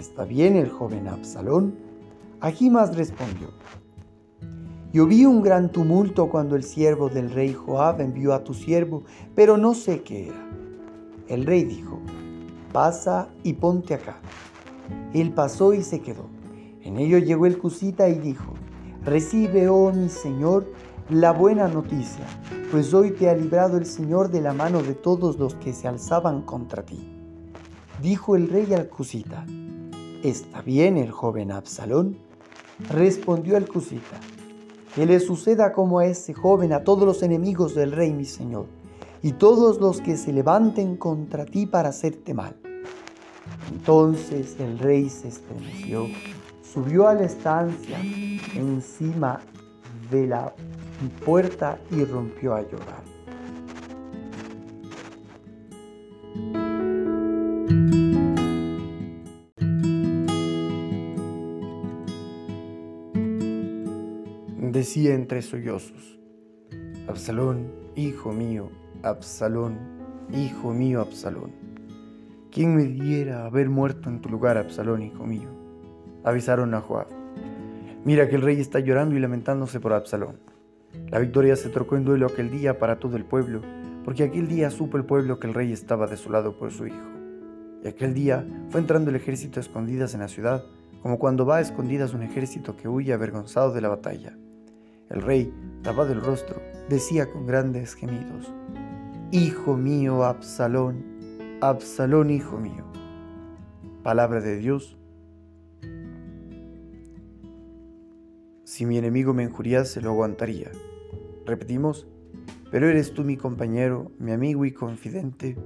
¿está 0.00 0.24
bien 0.24 0.56
el 0.56 0.70
joven 0.70 1.06
Absalón? 1.06 1.74
Ahimas 2.40 2.96
respondió, 2.96 3.50
yo 4.90 5.06
vi 5.06 5.26
un 5.26 5.42
gran 5.42 5.70
tumulto 5.70 6.30
cuando 6.30 6.56
el 6.56 6.62
siervo 6.62 7.10
del 7.10 7.30
rey 7.30 7.52
Joab 7.52 8.00
envió 8.00 8.32
a 8.32 8.42
tu 8.42 8.54
siervo, 8.54 9.04
pero 9.34 9.58
no 9.58 9.74
sé 9.74 10.02
qué 10.02 10.28
era. 10.28 10.48
El 11.28 11.44
rey 11.44 11.64
dijo, 11.64 12.00
pasa 12.72 13.28
y 13.42 13.52
ponte 13.52 13.94
acá. 13.94 14.16
Él 15.12 15.32
pasó 15.32 15.74
y 15.74 15.82
se 15.82 16.00
quedó. 16.00 16.26
En 16.82 16.98
ello 16.98 17.18
llegó 17.18 17.46
el 17.46 17.58
cusita 17.58 18.08
y 18.08 18.18
dijo, 18.18 18.54
recibe, 19.04 19.68
oh 19.68 19.92
mi 19.92 20.08
señor, 20.08 20.66
la 21.08 21.32
buena 21.32 21.68
noticia, 21.68 22.24
pues 22.70 22.94
hoy 22.94 23.10
te 23.10 23.28
ha 23.28 23.34
librado 23.34 23.76
el 23.76 23.86
Señor 23.86 24.30
de 24.30 24.40
la 24.40 24.52
mano 24.52 24.82
de 24.82 24.94
todos 24.94 25.38
los 25.38 25.54
que 25.56 25.72
se 25.72 25.86
alzaban 25.86 26.42
contra 26.42 26.84
ti. 26.84 27.12
Dijo 28.00 28.34
el 28.34 28.48
rey 28.48 28.72
al 28.72 28.88
cusita, 28.88 29.44
¿está 30.22 30.62
bien 30.62 30.96
el 30.96 31.10
joven 31.10 31.52
Absalón? 31.52 32.16
Respondió 32.88 33.56
el 33.56 33.68
cusita, 33.68 34.18
que 34.94 35.06
le 35.06 35.20
suceda 35.20 35.72
como 35.72 35.98
a 35.98 36.06
ese 36.06 36.34
joven 36.34 36.72
a 36.72 36.82
todos 36.82 37.04
los 37.04 37.22
enemigos 37.22 37.74
del 37.74 37.92
rey 37.92 38.12
mi 38.12 38.24
Señor, 38.24 38.66
y 39.22 39.32
todos 39.32 39.80
los 39.80 40.00
que 40.00 40.16
se 40.16 40.32
levanten 40.32 40.96
contra 40.96 41.44
ti 41.44 41.66
para 41.66 41.90
hacerte 41.90 42.34
mal 42.34 42.56
entonces 43.72 44.56
el 44.60 44.78
rey 44.78 45.08
se 45.08 45.28
estremeció, 45.28 46.06
subió 46.62 47.08
a 47.08 47.14
la 47.14 47.24
estancia 47.24 47.98
encima 48.54 49.40
de 50.10 50.26
la 50.26 50.54
puerta 51.24 51.78
y 51.90 52.04
rompió 52.04 52.54
a 52.54 52.62
llorar. 52.62 53.02
Decía 64.70 65.14
entre 65.14 65.42
sollozos, 65.42 66.18
Absalón, 67.08 67.70
hijo 67.94 68.32
mío, 68.32 68.70
Absalón, 69.04 69.78
hijo 70.32 70.72
mío, 70.72 71.00
Absalón. 71.00 71.50
¿Quién 72.52 72.76
me 72.76 72.84
diera 72.84 73.46
haber 73.46 73.68
muerto 73.68 74.08
en 74.08 74.20
tu 74.20 74.28
lugar, 74.28 74.56
Absalón, 74.56 75.02
hijo 75.02 75.26
mío? 75.26 75.48
Avisaron 76.22 76.72
a 76.72 76.80
Joab. 76.80 77.08
Mira 78.04 78.28
que 78.28 78.36
el 78.36 78.42
rey 78.42 78.60
está 78.60 78.78
llorando 78.78 79.16
y 79.16 79.18
lamentándose 79.18 79.80
por 79.80 79.92
Absalón. 79.92 80.38
La 81.10 81.18
victoria 81.18 81.56
se 81.56 81.68
trocó 81.68 81.96
en 81.96 82.04
duelo 82.04 82.26
aquel 82.26 82.48
día 82.48 82.78
para 82.78 83.00
todo 83.00 83.16
el 83.16 83.24
pueblo, 83.24 83.60
porque 84.04 84.22
aquel 84.22 84.46
día 84.46 84.70
supo 84.70 84.98
el 84.98 85.04
pueblo 85.04 85.40
que 85.40 85.48
el 85.48 85.54
rey 85.54 85.72
estaba 85.72 86.06
desolado 86.06 86.56
por 86.56 86.70
su 86.70 86.86
hijo. 86.86 87.10
Y 87.82 87.88
aquel 87.88 88.14
día 88.14 88.46
fue 88.68 88.80
entrando 88.80 89.10
el 89.10 89.16
ejército 89.16 89.58
a 89.58 89.62
escondidas 89.62 90.14
en 90.14 90.20
la 90.20 90.28
ciudad, 90.28 90.64
como 91.02 91.18
cuando 91.18 91.44
va 91.44 91.56
a 91.56 91.60
escondidas 91.60 92.14
un 92.14 92.22
ejército 92.22 92.76
que 92.76 92.86
huye 92.86 93.12
avergonzado 93.12 93.72
de 93.72 93.80
la 93.80 93.88
batalla. 93.88 94.38
El 95.10 95.22
rey, 95.22 95.52
tapado 95.82 96.12
el 96.12 96.20
rostro, 96.20 96.62
decía 96.88 97.28
con 97.32 97.46
grandes 97.46 97.94
gemidos, 97.94 98.52
Hijo 99.34 99.78
mío, 99.78 100.24
Absalón, 100.24 101.06
Absalón, 101.62 102.28
hijo 102.28 102.58
mío. 102.58 102.84
Palabra 104.02 104.42
de 104.42 104.58
Dios. 104.58 104.98
Si 108.64 108.84
mi 108.84 108.98
enemigo 108.98 109.32
me 109.32 109.44
injuriase, 109.44 110.02
lo 110.02 110.10
aguantaría. 110.10 110.70
Repetimos, 111.46 112.06
pero 112.70 112.90
eres 112.90 113.14
tú 113.14 113.24
mi 113.24 113.38
compañero, 113.38 114.12
mi 114.18 114.32
amigo 114.32 114.66
y 114.66 114.72
confidente, 114.72 115.56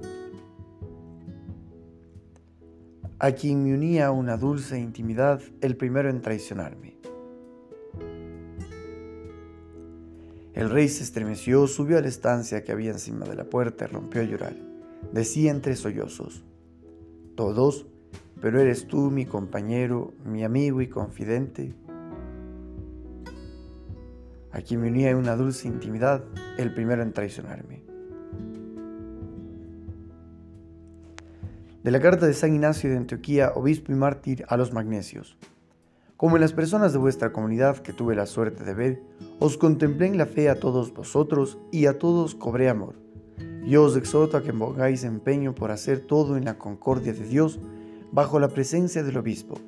a 3.19 3.33
quien 3.33 3.65
me 3.65 3.73
unía 3.73 4.11
una 4.11 4.37
dulce 4.37 4.79
intimidad, 4.79 5.41
el 5.59 5.75
primero 5.75 6.09
en 6.09 6.21
traicionarme. 6.21 6.95
El 10.57 10.69
rey 10.69 10.89
se 10.89 11.03
estremeció, 11.03 11.67
subió 11.67 11.97
a 11.97 12.01
la 12.01 12.07
estancia 12.07 12.63
que 12.63 12.71
había 12.71 12.91
encima 12.91 13.25
de 13.25 13.35
la 13.35 13.45
puerta 13.45 13.85
y 13.85 13.93
rompió 13.93 14.21
a 14.21 14.25
llorar 14.25 14.67
decía 15.11 15.51
entre 15.51 15.75
sollozos, 15.75 16.43
todos, 17.35 17.85
pero 18.41 18.59
eres 18.59 18.87
tú 18.87 19.11
mi 19.11 19.25
compañero, 19.25 20.13
mi 20.25 20.43
amigo 20.43 20.81
y 20.81 20.87
confidente, 20.87 21.73
a 24.51 24.61
quien 24.61 24.81
me 24.81 24.89
unía 24.89 25.15
una 25.15 25.35
dulce 25.35 25.67
intimidad, 25.67 26.23
el 26.57 26.73
primero 26.73 27.03
en 27.03 27.13
traicionarme. 27.13 27.83
De 31.83 31.91
la 31.91 32.01
carta 32.01 32.25
de 32.25 32.33
San 32.33 32.53
Ignacio 32.53 32.89
de 32.89 32.97
Antioquía, 32.97 33.53
obispo 33.55 33.91
y 33.91 33.95
mártir 33.95 34.45
a 34.49 34.57
los 34.57 34.73
magnesios. 34.73 35.37
Como 36.17 36.35
en 36.35 36.41
las 36.41 36.53
personas 36.53 36.93
de 36.93 36.97
vuestra 36.97 37.31
comunidad 37.31 37.77
que 37.77 37.93
tuve 37.93 38.15
la 38.15 38.25
suerte 38.25 38.63
de 38.63 38.73
ver, 38.73 39.03
os 39.37 39.55
contemplé 39.55 40.07
en 40.07 40.17
la 40.17 40.25
fe 40.25 40.49
a 40.49 40.59
todos 40.59 40.91
vosotros 40.91 41.59
y 41.71 41.85
a 41.85 41.99
todos 41.99 42.33
cobré 42.33 42.69
amor. 42.69 42.95
Yo 43.63 43.83
os 43.83 43.95
exhorto 43.95 44.35
a 44.35 44.41
que 44.41 44.51
pongáis 44.51 45.03
empeño 45.03 45.53
por 45.53 45.69
hacer 45.69 45.99
todo 45.99 46.35
en 46.35 46.45
la 46.45 46.57
concordia 46.57 47.13
de 47.13 47.23
Dios, 47.23 47.59
bajo 48.11 48.39
la 48.39 48.47
presencia 48.47 49.03
del 49.03 49.17
obispo, 49.17 49.59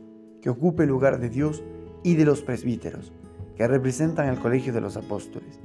que 0.41 0.49
ocupe 0.49 0.83
el 0.83 0.89
lugar 0.89 1.19
de 1.19 1.29
Dios 1.29 1.61
y 2.01 2.15
de 2.15 2.25
los 2.25 2.41
presbíteros, 2.41 3.13
que 3.55 3.67
representan 3.67 4.27
el 4.27 4.39
colegio 4.39 4.73
de 4.73 4.81
los 4.81 4.97
apóstoles, 4.97 5.59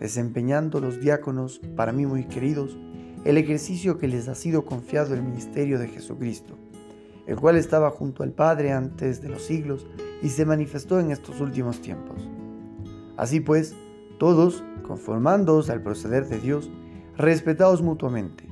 desempeñando 0.00 0.80
los 0.80 0.98
diáconos, 0.98 1.60
para 1.76 1.92
mí 1.92 2.06
muy 2.06 2.24
queridos, 2.24 2.78
el 3.26 3.36
ejercicio 3.36 3.98
que 3.98 4.08
les 4.08 4.28
ha 4.28 4.34
sido 4.34 4.64
confiado 4.64 5.12
el 5.12 5.22
ministerio 5.22 5.78
de 5.78 5.88
Jesucristo, 5.88 6.56
el 7.26 7.36
cual 7.36 7.56
estaba 7.56 7.90
junto 7.90 8.22
al 8.22 8.32
Padre 8.32 8.72
antes 8.72 9.20
de 9.20 9.28
los 9.28 9.42
siglos 9.42 9.86
y 10.22 10.28
se 10.28 10.46
manifestó 10.46 11.00
en 11.00 11.10
estos 11.10 11.40
últimos 11.40 11.80
tiempos. 11.80 12.28
Así 13.16 13.40
pues, 13.40 13.74
todos, 14.18 14.64
conformándoos 14.86 15.68
al 15.68 15.82
proceder 15.82 16.28
de 16.28 16.38
Dios, 16.38 16.70
respetaos 17.16 17.82
mutuamente, 17.82 18.48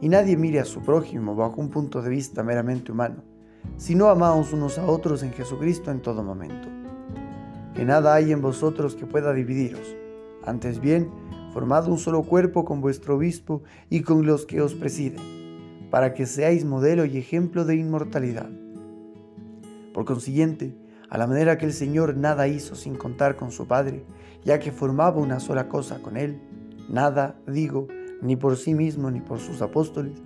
y 0.00 0.08
nadie 0.08 0.36
mire 0.36 0.60
a 0.60 0.64
su 0.64 0.80
prójimo 0.80 1.36
bajo 1.36 1.60
un 1.60 1.70
punto 1.70 2.02
de 2.02 2.10
vista 2.10 2.42
meramente 2.42 2.92
humano, 2.92 3.22
sino 3.76 4.08
amaos 4.08 4.52
unos 4.52 4.78
a 4.78 4.86
otros 4.86 5.22
en 5.22 5.32
Jesucristo 5.32 5.90
en 5.90 6.02
todo 6.02 6.22
momento. 6.22 6.68
Que 7.74 7.84
nada 7.84 8.14
hay 8.14 8.32
en 8.32 8.42
vosotros 8.42 8.96
que 8.96 9.06
pueda 9.06 9.32
dividiros, 9.32 9.96
antes 10.44 10.80
bien, 10.80 11.08
formad 11.52 11.88
un 11.88 11.98
solo 11.98 12.24
cuerpo 12.24 12.64
con 12.64 12.80
vuestro 12.80 13.16
obispo 13.16 13.62
y 13.90 14.02
con 14.02 14.26
los 14.26 14.44
que 14.44 14.60
os 14.60 14.74
presiden, 14.74 15.20
para 15.90 16.14
que 16.14 16.26
seáis 16.26 16.64
modelo 16.64 17.04
y 17.04 17.16
ejemplo 17.16 17.64
de 17.64 17.76
inmortalidad. 17.76 18.50
Por 19.94 20.04
consiguiente, 20.04 20.74
a 21.12 21.18
la 21.18 21.26
manera 21.26 21.58
que 21.58 21.66
el 21.66 21.74
Señor 21.74 22.16
nada 22.16 22.48
hizo 22.48 22.74
sin 22.74 22.94
contar 22.94 23.36
con 23.36 23.52
su 23.52 23.66
Padre, 23.66 24.02
ya 24.46 24.58
que 24.58 24.72
formaba 24.72 25.20
una 25.20 25.40
sola 25.40 25.68
cosa 25.68 26.00
con 26.00 26.16
Él, 26.16 26.40
nada, 26.88 27.36
digo, 27.46 27.86
ni 28.22 28.34
por 28.34 28.56
sí 28.56 28.72
mismo 28.72 29.10
ni 29.10 29.20
por 29.20 29.38
sus 29.38 29.60
apóstoles, 29.60 30.22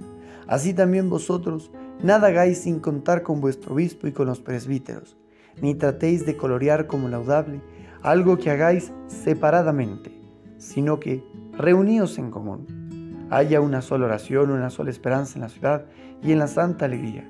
así 0.46 0.74
también 0.74 1.10
vosotros, 1.10 1.72
nada 2.04 2.28
hagáis 2.28 2.58
sin 2.58 2.78
contar 2.78 3.24
con 3.24 3.40
vuestro 3.40 3.74
obispo 3.74 4.06
y 4.06 4.12
con 4.12 4.28
los 4.28 4.38
presbíteros, 4.38 5.16
ni 5.60 5.74
tratéis 5.74 6.24
de 6.24 6.36
colorear 6.36 6.86
como 6.86 7.08
laudable 7.08 7.60
algo 8.02 8.38
que 8.38 8.50
hagáis 8.50 8.92
separadamente, 9.08 10.16
sino 10.56 11.00
que 11.00 11.24
reuníos 11.58 12.16
en 12.16 12.30
común. 12.30 13.26
Haya 13.30 13.60
una 13.60 13.82
sola 13.82 14.06
oración, 14.06 14.52
una 14.52 14.70
sola 14.70 14.90
esperanza 14.90 15.34
en 15.34 15.40
la 15.40 15.48
ciudad 15.48 15.86
y 16.22 16.30
en 16.30 16.38
la 16.38 16.46
santa 16.46 16.84
alegría, 16.84 17.28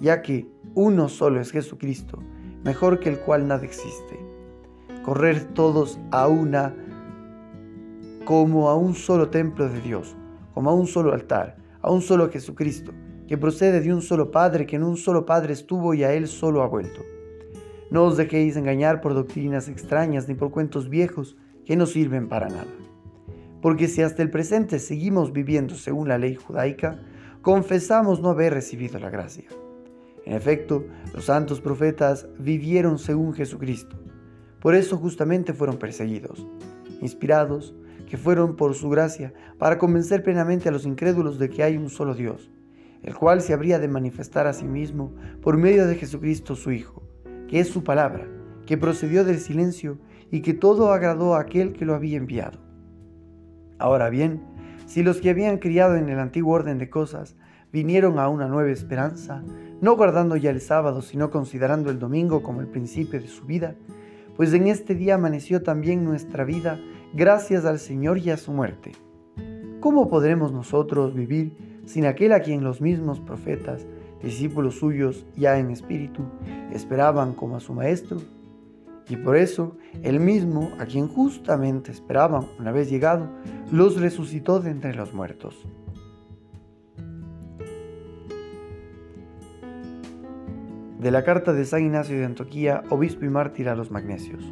ya 0.00 0.22
que 0.22 0.48
uno 0.74 1.10
solo 1.10 1.38
es 1.42 1.50
Jesucristo, 1.50 2.18
mejor 2.64 2.98
que 2.98 3.10
el 3.10 3.20
cual 3.20 3.46
nada 3.46 3.64
existe. 3.64 4.18
Correr 5.04 5.44
todos 5.52 5.98
a 6.10 6.26
una 6.26 6.74
como 8.24 8.70
a 8.70 8.74
un 8.74 8.94
solo 8.94 9.28
templo 9.28 9.68
de 9.68 9.80
Dios, 9.82 10.16
como 10.54 10.70
a 10.70 10.74
un 10.74 10.86
solo 10.86 11.12
altar, 11.12 11.56
a 11.82 11.90
un 11.90 12.00
solo 12.00 12.30
Jesucristo, 12.30 12.92
que 13.28 13.36
procede 13.36 13.80
de 13.80 13.92
un 13.92 14.00
solo 14.00 14.30
Padre, 14.30 14.66
que 14.66 14.76
en 14.76 14.82
un 14.82 14.96
solo 14.96 15.26
Padre 15.26 15.52
estuvo 15.52 15.92
y 15.92 16.04
a 16.04 16.12
Él 16.14 16.26
solo 16.26 16.62
ha 16.62 16.66
vuelto. 16.66 17.02
No 17.90 18.04
os 18.04 18.16
dejéis 18.16 18.56
engañar 18.56 19.02
por 19.02 19.14
doctrinas 19.14 19.68
extrañas 19.68 20.26
ni 20.26 20.34
por 20.34 20.50
cuentos 20.50 20.88
viejos 20.88 21.36
que 21.66 21.76
no 21.76 21.86
sirven 21.86 22.28
para 22.28 22.48
nada. 22.48 22.72
Porque 23.60 23.88
si 23.88 24.02
hasta 24.02 24.22
el 24.22 24.30
presente 24.30 24.78
seguimos 24.78 25.32
viviendo 25.32 25.74
según 25.74 26.08
la 26.08 26.18
ley 26.18 26.34
judaica, 26.34 26.98
confesamos 27.42 28.20
no 28.20 28.30
haber 28.30 28.54
recibido 28.54 28.98
la 28.98 29.10
gracia. 29.10 29.44
En 30.24 30.32
efecto, 30.32 30.86
los 31.12 31.26
santos 31.26 31.60
profetas 31.60 32.26
vivieron 32.38 32.98
según 32.98 33.34
Jesucristo. 33.34 33.96
Por 34.60 34.74
eso 34.74 34.96
justamente 34.96 35.52
fueron 35.52 35.76
perseguidos, 35.76 36.46
inspirados, 37.00 37.74
que 38.08 38.16
fueron 38.16 38.56
por 38.56 38.74
su 38.74 38.88
gracia 38.88 39.34
para 39.58 39.78
convencer 39.78 40.22
plenamente 40.22 40.68
a 40.68 40.72
los 40.72 40.86
incrédulos 40.86 41.38
de 41.38 41.50
que 41.50 41.62
hay 41.62 41.76
un 41.76 41.90
solo 41.90 42.14
Dios, 42.14 42.50
el 43.02 43.14
cual 43.14 43.40
se 43.40 43.52
habría 43.52 43.78
de 43.78 43.88
manifestar 43.88 44.46
a 44.46 44.52
sí 44.52 44.64
mismo 44.64 45.12
por 45.42 45.56
medio 45.58 45.86
de 45.86 45.96
Jesucristo 45.96 46.56
su 46.56 46.72
Hijo, 46.72 47.02
que 47.48 47.60
es 47.60 47.68
su 47.68 47.84
palabra, 47.84 48.26
que 48.66 48.78
procedió 48.78 49.24
del 49.24 49.38
silencio 49.38 49.98
y 50.30 50.40
que 50.40 50.54
todo 50.54 50.92
agradó 50.92 51.34
a 51.34 51.40
aquel 51.40 51.72
que 51.72 51.84
lo 51.84 51.94
había 51.94 52.16
enviado. 52.16 52.58
Ahora 53.78 54.08
bien, 54.08 54.42
si 54.86 55.02
los 55.02 55.20
que 55.20 55.30
habían 55.30 55.58
criado 55.58 55.96
en 55.96 56.08
el 56.08 56.18
antiguo 56.18 56.54
orden 56.54 56.78
de 56.78 56.90
cosas 56.90 57.36
vinieron 57.72 58.18
a 58.18 58.28
una 58.28 58.46
nueva 58.46 58.70
esperanza, 58.70 59.42
no 59.80 59.96
guardando 59.96 60.36
ya 60.36 60.50
el 60.50 60.60
sábado, 60.60 61.02
sino 61.02 61.30
considerando 61.30 61.90
el 61.90 61.98
domingo 61.98 62.42
como 62.42 62.60
el 62.60 62.68
principio 62.68 63.20
de 63.20 63.28
su 63.28 63.44
vida, 63.44 63.74
pues 64.36 64.52
en 64.52 64.66
este 64.66 64.94
día 64.94 65.16
amaneció 65.16 65.62
también 65.62 66.04
nuestra 66.04 66.44
vida 66.44 66.80
gracias 67.14 67.64
al 67.64 67.78
Señor 67.78 68.18
y 68.18 68.30
a 68.30 68.36
su 68.36 68.52
muerte. 68.52 68.92
¿Cómo 69.80 70.08
podremos 70.08 70.52
nosotros 70.52 71.14
vivir 71.14 71.82
sin 71.84 72.06
aquel 72.06 72.32
a 72.32 72.40
quien 72.40 72.64
los 72.64 72.80
mismos 72.80 73.20
profetas, 73.20 73.86
discípulos 74.22 74.76
suyos 74.76 75.26
ya 75.36 75.58
en 75.58 75.70
espíritu, 75.70 76.22
esperaban 76.72 77.34
como 77.34 77.56
a 77.56 77.60
su 77.60 77.74
Maestro? 77.74 78.18
Y 79.08 79.16
por 79.16 79.36
eso, 79.36 79.76
él 80.02 80.18
mismo, 80.18 80.72
a 80.78 80.86
quien 80.86 81.08
justamente 81.08 81.90
esperaban 81.90 82.46
una 82.58 82.72
vez 82.72 82.90
llegado, 82.90 83.28
los 83.70 84.00
resucitó 84.00 84.60
de 84.60 84.70
entre 84.70 84.94
los 84.94 85.12
muertos. 85.12 85.66
De 90.98 91.10
la 91.10 91.22
carta 91.22 91.52
de 91.52 91.66
San 91.66 91.82
Ignacio 91.82 92.16
de 92.16 92.24
Antioquía, 92.24 92.82
obispo 92.88 93.26
y 93.26 93.28
mártir 93.28 93.68
a 93.68 93.74
los 93.74 93.90
magnesios. 93.90 94.42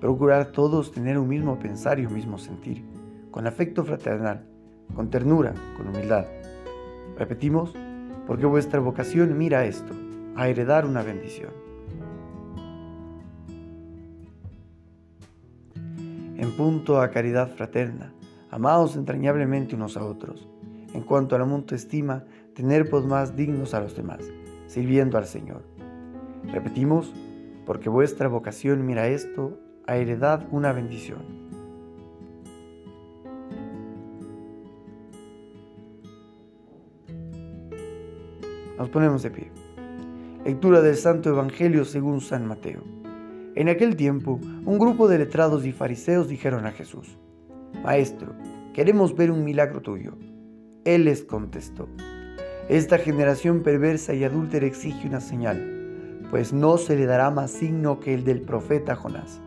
Procurar 0.00 0.50
todos 0.50 0.90
tener 0.90 1.18
un 1.18 1.28
mismo 1.28 1.58
pensar 1.60 2.00
y 2.00 2.06
un 2.06 2.14
mismo 2.14 2.36
sentir, 2.38 2.84
con 3.30 3.46
afecto 3.46 3.84
fraternal, 3.84 4.44
con 4.94 5.08
ternura, 5.08 5.54
con 5.76 5.88
humildad. 5.88 6.26
Repetimos, 7.16 7.74
porque 8.26 8.46
vuestra 8.46 8.80
vocación 8.80 9.38
mira 9.38 9.66
esto, 9.66 9.94
a 10.34 10.48
heredar 10.48 10.84
una 10.84 11.02
bendición. 11.02 11.67
En 16.38 16.52
punto 16.52 17.00
a 17.00 17.10
caridad 17.10 17.50
fraterna, 17.54 18.14
amaos 18.50 18.96
entrañablemente 18.96 19.74
unos 19.74 19.96
a 19.98 20.04
otros. 20.04 20.48
En 20.94 21.02
cuanto 21.02 21.36
a 21.36 21.38
la 21.38 21.44
mutua 21.44 21.76
estima, 21.76 22.24
tener 22.54 22.88
por 22.88 23.04
más 23.04 23.36
dignos 23.36 23.74
a 23.74 23.80
los 23.80 23.94
demás 23.94 24.20
sirviendo 24.68 25.18
al 25.18 25.26
Señor. 25.26 25.62
Repetimos, 26.52 27.12
porque 27.66 27.88
vuestra 27.88 28.28
vocación 28.28 28.86
mira 28.86 29.08
esto, 29.08 29.58
a 29.86 29.96
heredad 29.96 30.46
una 30.52 30.72
bendición. 30.72 31.18
Nos 38.76 38.88
ponemos 38.90 39.22
de 39.24 39.30
pie. 39.30 39.50
Lectura 40.44 40.80
del 40.80 40.96
Santo 40.96 41.30
Evangelio 41.30 41.84
según 41.84 42.20
San 42.20 42.46
Mateo. 42.46 42.97
En 43.58 43.68
aquel 43.68 43.96
tiempo, 43.96 44.38
un 44.66 44.78
grupo 44.78 45.08
de 45.08 45.18
letrados 45.18 45.66
y 45.66 45.72
fariseos 45.72 46.28
dijeron 46.28 46.64
a 46.64 46.70
Jesús, 46.70 47.18
Maestro, 47.82 48.32
queremos 48.72 49.16
ver 49.16 49.32
un 49.32 49.42
milagro 49.42 49.80
tuyo. 49.80 50.12
Él 50.84 51.06
les 51.06 51.24
contestó, 51.24 51.88
esta 52.68 52.98
generación 52.98 53.64
perversa 53.64 54.14
y 54.14 54.22
adúltera 54.22 54.64
exige 54.64 55.08
una 55.08 55.20
señal, 55.20 56.20
pues 56.30 56.52
no 56.52 56.78
se 56.78 56.94
le 56.94 57.06
dará 57.06 57.32
más 57.32 57.50
signo 57.50 57.98
que 57.98 58.14
el 58.14 58.22
del 58.22 58.42
profeta 58.42 58.94
Jonás. 58.94 59.40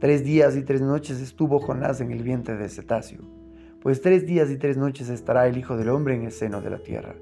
Tres 0.00 0.24
días 0.24 0.56
y 0.56 0.62
tres 0.62 0.80
noches 0.80 1.20
estuvo 1.20 1.60
Jonás 1.60 2.00
en 2.00 2.10
el 2.10 2.24
vientre 2.24 2.56
del 2.56 2.70
cetáceo, 2.70 3.20
pues 3.80 4.00
tres 4.00 4.26
días 4.26 4.50
y 4.50 4.56
tres 4.56 4.76
noches 4.76 5.08
estará 5.08 5.46
el 5.46 5.56
Hijo 5.56 5.76
del 5.76 5.90
Hombre 5.90 6.16
en 6.16 6.24
el 6.24 6.32
seno 6.32 6.60
de 6.60 6.70
la 6.70 6.78
tierra. 6.78 7.14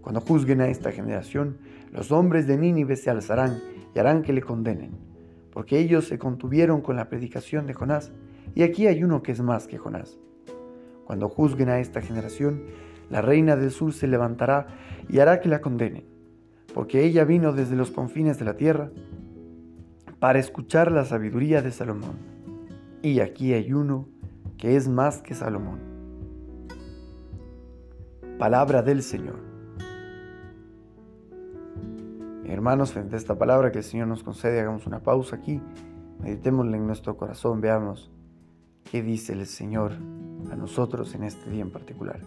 Cuando 0.00 0.20
juzguen 0.20 0.60
a 0.62 0.66
esta 0.66 0.90
generación, 0.90 1.58
los 1.92 2.10
hombres 2.10 2.48
de 2.48 2.58
Nínive 2.58 2.96
se 2.96 3.08
alzarán 3.08 3.60
y 3.94 4.00
harán 4.00 4.22
que 4.22 4.32
le 4.32 4.42
condenen, 4.42 5.11
porque 5.52 5.78
ellos 5.78 6.06
se 6.06 6.18
contuvieron 6.18 6.80
con 6.80 6.96
la 6.96 7.08
predicación 7.08 7.66
de 7.66 7.74
Jonás, 7.74 8.12
y 8.54 8.62
aquí 8.62 8.86
hay 8.86 9.04
uno 9.04 9.22
que 9.22 9.32
es 9.32 9.40
más 9.40 9.66
que 9.66 9.78
Jonás. 9.78 10.18
Cuando 11.04 11.28
juzguen 11.28 11.68
a 11.68 11.78
esta 11.78 12.00
generación, 12.00 12.62
la 13.10 13.20
reina 13.20 13.56
del 13.56 13.70
sur 13.70 13.92
se 13.92 14.06
levantará 14.06 14.68
y 15.08 15.18
hará 15.18 15.40
que 15.40 15.48
la 15.48 15.60
condenen, 15.60 16.04
porque 16.74 17.04
ella 17.04 17.24
vino 17.24 17.52
desde 17.52 17.76
los 17.76 17.90
confines 17.90 18.38
de 18.38 18.44
la 18.46 18.56
tierra 18.56 18.90
para 20.18 20.38
escuchar 20.38 20.90
la 20.90 21.04
sabiduría 21.04 21.60
de 21.60 21.72
Salomón. 21.72 22.16
Y 23.02 23.20
aquí 23.20 23.52
hay 23.52 23.72
uno 23.72 24.08
que 24.56 24.76
es 24.76 24.88
más 24.88 25.20
que 25.20 25.34
Salomón. 25.34 25.80
Palabra 28.38 28.82
del 28.82 29.02
Señor. 29.02 29.51
Hermanos, 32.52 32.92
frente 32.92 33.14
a 33.14 33.18
esta 33.18 33.38
palabra 33.38 33.72
que 33.72 33.78
el 33.78 33.84
Señor 33.84 34.08
nos 34.08 34.22
concede, 34.22 34.60
hagamos 34.60 34.86
una 34.86 35.02
pausa 35.02 35.36
aquí, 35.36 35.58
meditémosla 36.20 36.76
en 36.76 36.86
nuestro 36.86 37.16
corazón, 37.16 37.62
veamos 37.62 38.10
qué 38.90 39.02
dice 39.02 39.32
el 39.32 39.46
Señor 39.46 39.92
a 40.50 40.54
nosotros 40.54 41.14
en 41.14 41.22
este 41.22 41.48
día 41.48 41.62
en 41.62 41.70
particular. 41.70 42.20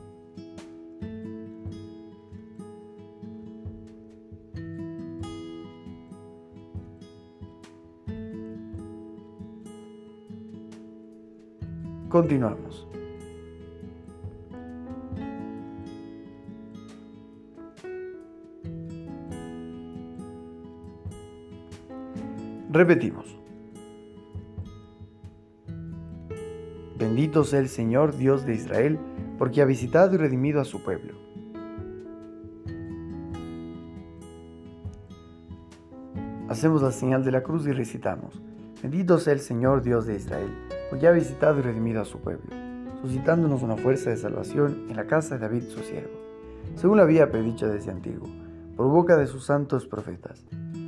Continuamos. 12.09 12.94
Repetimos. 22.75 23.25
Bendito 26.99 27.45
sea 27.45 27.59
el 27.59 27.69
Señor 27.69 28.17
Dios 28.17 28.45
de 28.45 28.53
Israel, 28.53 28.99
porque 29.37 29.61
ha 29.61 29.65
visitado 29.65 30.13
y 30.13 30.17
redimido 30.17 30.59
a 30.59 30.65
su 30.65 30.83
pueblo. 30.83 31.13
Hacemos 36.49 36.81
la 36.81 36.91
señal 36.91 37.23
de 37.23 37.31
la 37.31 37.43
cruz 37.43 37.65
y 37.65 37.71
recitamos. 37.71 38.41
Bendito 38.83 39.19
sea 39.19 39.31
el 39.31 39.39
Señor 39.39 39.81
Dios 39.81 40.05
de 40.05 40.15
Israel 40.15 40.49
porque 40.89 41.07
ha 41.07 41.11
visitado 41.11 41.59
y 41.59 41.61
redimido 41.61 42.01
a 42.01 42.05
su 42.05 42.19
pueblo, 42.19 42.53
suscitándonos 43.01 43.63
una 43.63 43.77
fuerza 43.77 44.09
de 44.09 44.17
salvación 44.17 44.87
en 44.89 44.97
la 44.97 45.07
casa 45.07 45.35
de 45.35 45.47
David 45.47 45.63
su 45.69 45.79
siervo, 45.79 46.19
según 46.75 46.97
la 46.97 47.03
había 47.03 47.31
predicho 47.31 47.69
desde 47.69 47.91
antiguo, 47.91 48.27
por 48.75 48.89
boca 48.89 49.15
de 49.15 49.27
sus 49.27 49.45
santos 49.45 49.85
profetas. 49.85 50.45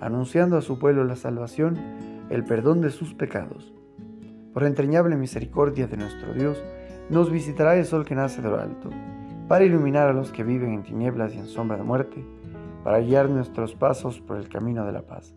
anunciando 0.00 0.56
a 0.56 0.62
su 0.62 0.78
pueblo 0.78 1.04
la 1.04 1.16
salvación, 1.16 1.78
el 2.30 2.44
perdón 2.44 2.80
de 2.80 2.90
sus 2.90 3.14
pecados. 3.14 3.72
Por 4.52 4.64
entrañable 4.64 5.16
misericordia 5.16 5.86
de 5.86 5.96
nuestro 5.96 6.34
Dios, 6.34 6.62
nos 7.10 7.30
visitará 7.30 7.76
el 7.76 7.84
sol 7.84 8.04
que 8.04 8.14
nace 8.14 8.40
de 8.42 8.48
lo 8.48 8.60
alto, 8.60 8.90
para 9.48 9.64
iluminar 9.64 10.08
a 10.08 10.12
los 10.12 10.30
que 10.30 10.44
viven 10.44 10.72
en 10.72 10.82
tinieblas 10.82 11.34
y 11.34 11.38
en 11.38 11.46
sombra 11.46 11.76
de 11.76 11.82
muerte, 11.82 12.24
para 12.84 13.00
guiar 13.00 13.28
nuestros 13.28 13.74
pasos 13.74 14.20
por 14.20 14.36
el 14.36 14.48
camino 14.48 14.86
de 14.86 14.92
la 14.92 15.02
paz. 15.02 15.34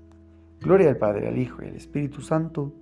Gloria 0.61 0.89
al 0.89 0.97
Padre, 0.97 1.27
al 1.27 1.37
Hijo 1.37 1.61
y 1.63 1.67
al 1.67 1.75
Espíritu 1.75 2.21
Santo. 2.21 2.73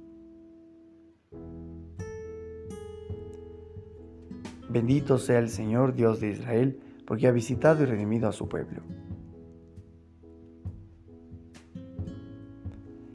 Bendito 4.69 5.17
sea 5.17 5.39
el 5.39 5.49
Señor 5.49 5.93
Dios 5.93 6.19
de 6.19 6.29
Israel, 6.29 6.79
porque 7.05 7.27
ha 7.27 7.31
visitado 7.31 7.83
y 7.83 7.87
redimido 7.87 8.29
a 8.29 8.31
su 8.31 8.47
pueblo. 8.47 8.81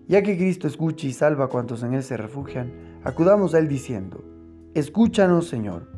Ya 0.09 0.23
que 0.23 0.37
Cristo 0.37 0.69
escucha 0.69 1.07
y 1.09 1.13
salva 1.13 1.47
a 1.47 1.49
cuantos 1.49 1.83
en 1.83 1.95
Él 1.95 2.03
se 2.03 2.17
refugian, 2.17 2.73
acudamos 3.03 3.55
a 3.55 3.59
Él 3.59 3.67
diciendo, 3.67 4.23
Escúchanos, 4.75 5.49
Señor. 5.49 5.89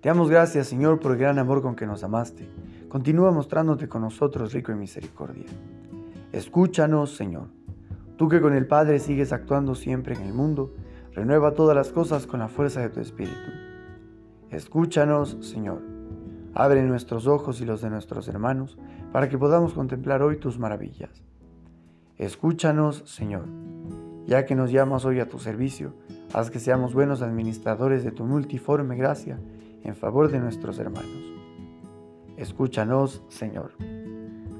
Te 0.00 0.08
damos 0.08 0.30
gracias, 0.30 0.68
Señor, 0.68 1.00
por 1.00 1.12
el 1.12 1.18
gran 1.18 1.38
amor 1.38 1.60
con 1.60 1.74
que 1.74 1.84
nos 1.84 2.04
amaste. 2.04 2.48
Continúa 2.88 3.32
mostrándote 3.32 3.88
con 3.88 4.02
nosotros 4.02 4.52
rico 4.52 4.72
en 4.72 4.78
misericordia. 4.78 5.44
Escúchanos, 6.32 7.16
Señor. 7.16 7.48
Tú 8.16 8.28
que 8.28 8.40
con 8.40 8.54
el 8.54 8.66
Padre 8.66 8.98
sigues 8.98 9.32
actuando 9.32 9.74
siempre 9.74 10.14
en 10.14 10.22
el 10.22 10.32
mundo, 10.32 10.72
renueva 11.12 11.54
todas 11.54 11.76
las 11.76 11.90
cosas 11.90 12.26
con 12.26 12.40
la 12.40 12.48
fuerza 12.48 12.80
de 12.80 12.88
tu 12.88 13.00
Espíritu. 13.00 13.50
Escúchanos, 14.50 15.36
Señor. 15.40 15.82
Abre 16.54 16.82
nuestros 16.82 17.26
ojos 17.26 17.60
y 17.60 17.66
los 17.66 17.82
de 17.82 17.90
nuestros 17.90 18.26
hermanos, 18.28 18.78
para 19.12 19.28
que 19.28 19.36
podamos 19.36 19.74
contemplar 19.74 20.22
hoy 20.22 20.38
tus 20.38 20.58
maravillas. 20.58 21.27
Escúchanos, 22.18 23.04
Señor. 23.06 23.44
Ya 24.26 24.44
que 24.44 24.56
nos 24.56 24.72
llamas 24.72 25.04
hoy 25.04 25.20
a 25.20 25.28
tu 25.28 25.38
servicio, 25.38 25.94
haz 26.34 26.50
que 26.50 26.58
seamos 26.58 26.92
buenos 26.92 27.22
administradores 27.22 28.02
de 28.02 28.10
tu 28.10 28.24
multiforme 28.24 28.96
gracia 28.96 29.38
en 29.84 29.94
favor 29.94 30.28
de 30.28 30.40
nuestros 30.40 30.80
hermanos. 30.80 31.38
Escúchanos, 32.36 33.22
Señor. 33.28 33.70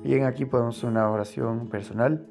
Bien, 0.05 0.25
aquí 0.25 0.45
podemos 0.45 0.85
una 0.85 1.11
oración 1.11 1.69
personal 1.69 2.29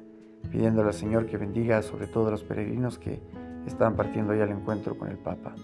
pidiéndole 0.50 0.88
al 0.88 0.94
Señor 0.94 1.26
que 1.26 1.36
bendiga 1.36 1.82
sobre 1.82 2.06
todo 2.06 2.30
los 2.30 2.42
peregrinos 2.42 2.98
que 2.98 3.20
están 3.66 3.96
partiendo 3.96 4.34
ya 4.34 4.44
al 4.44 4.50
encuentro 4.50 4.96
con 4.96 5.08
el 5.08 5.18
Papa. 5.18 5.54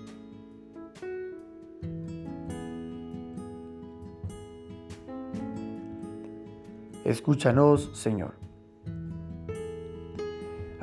Escúchanos, 7.02 7.90
Señor. 7.94 8.43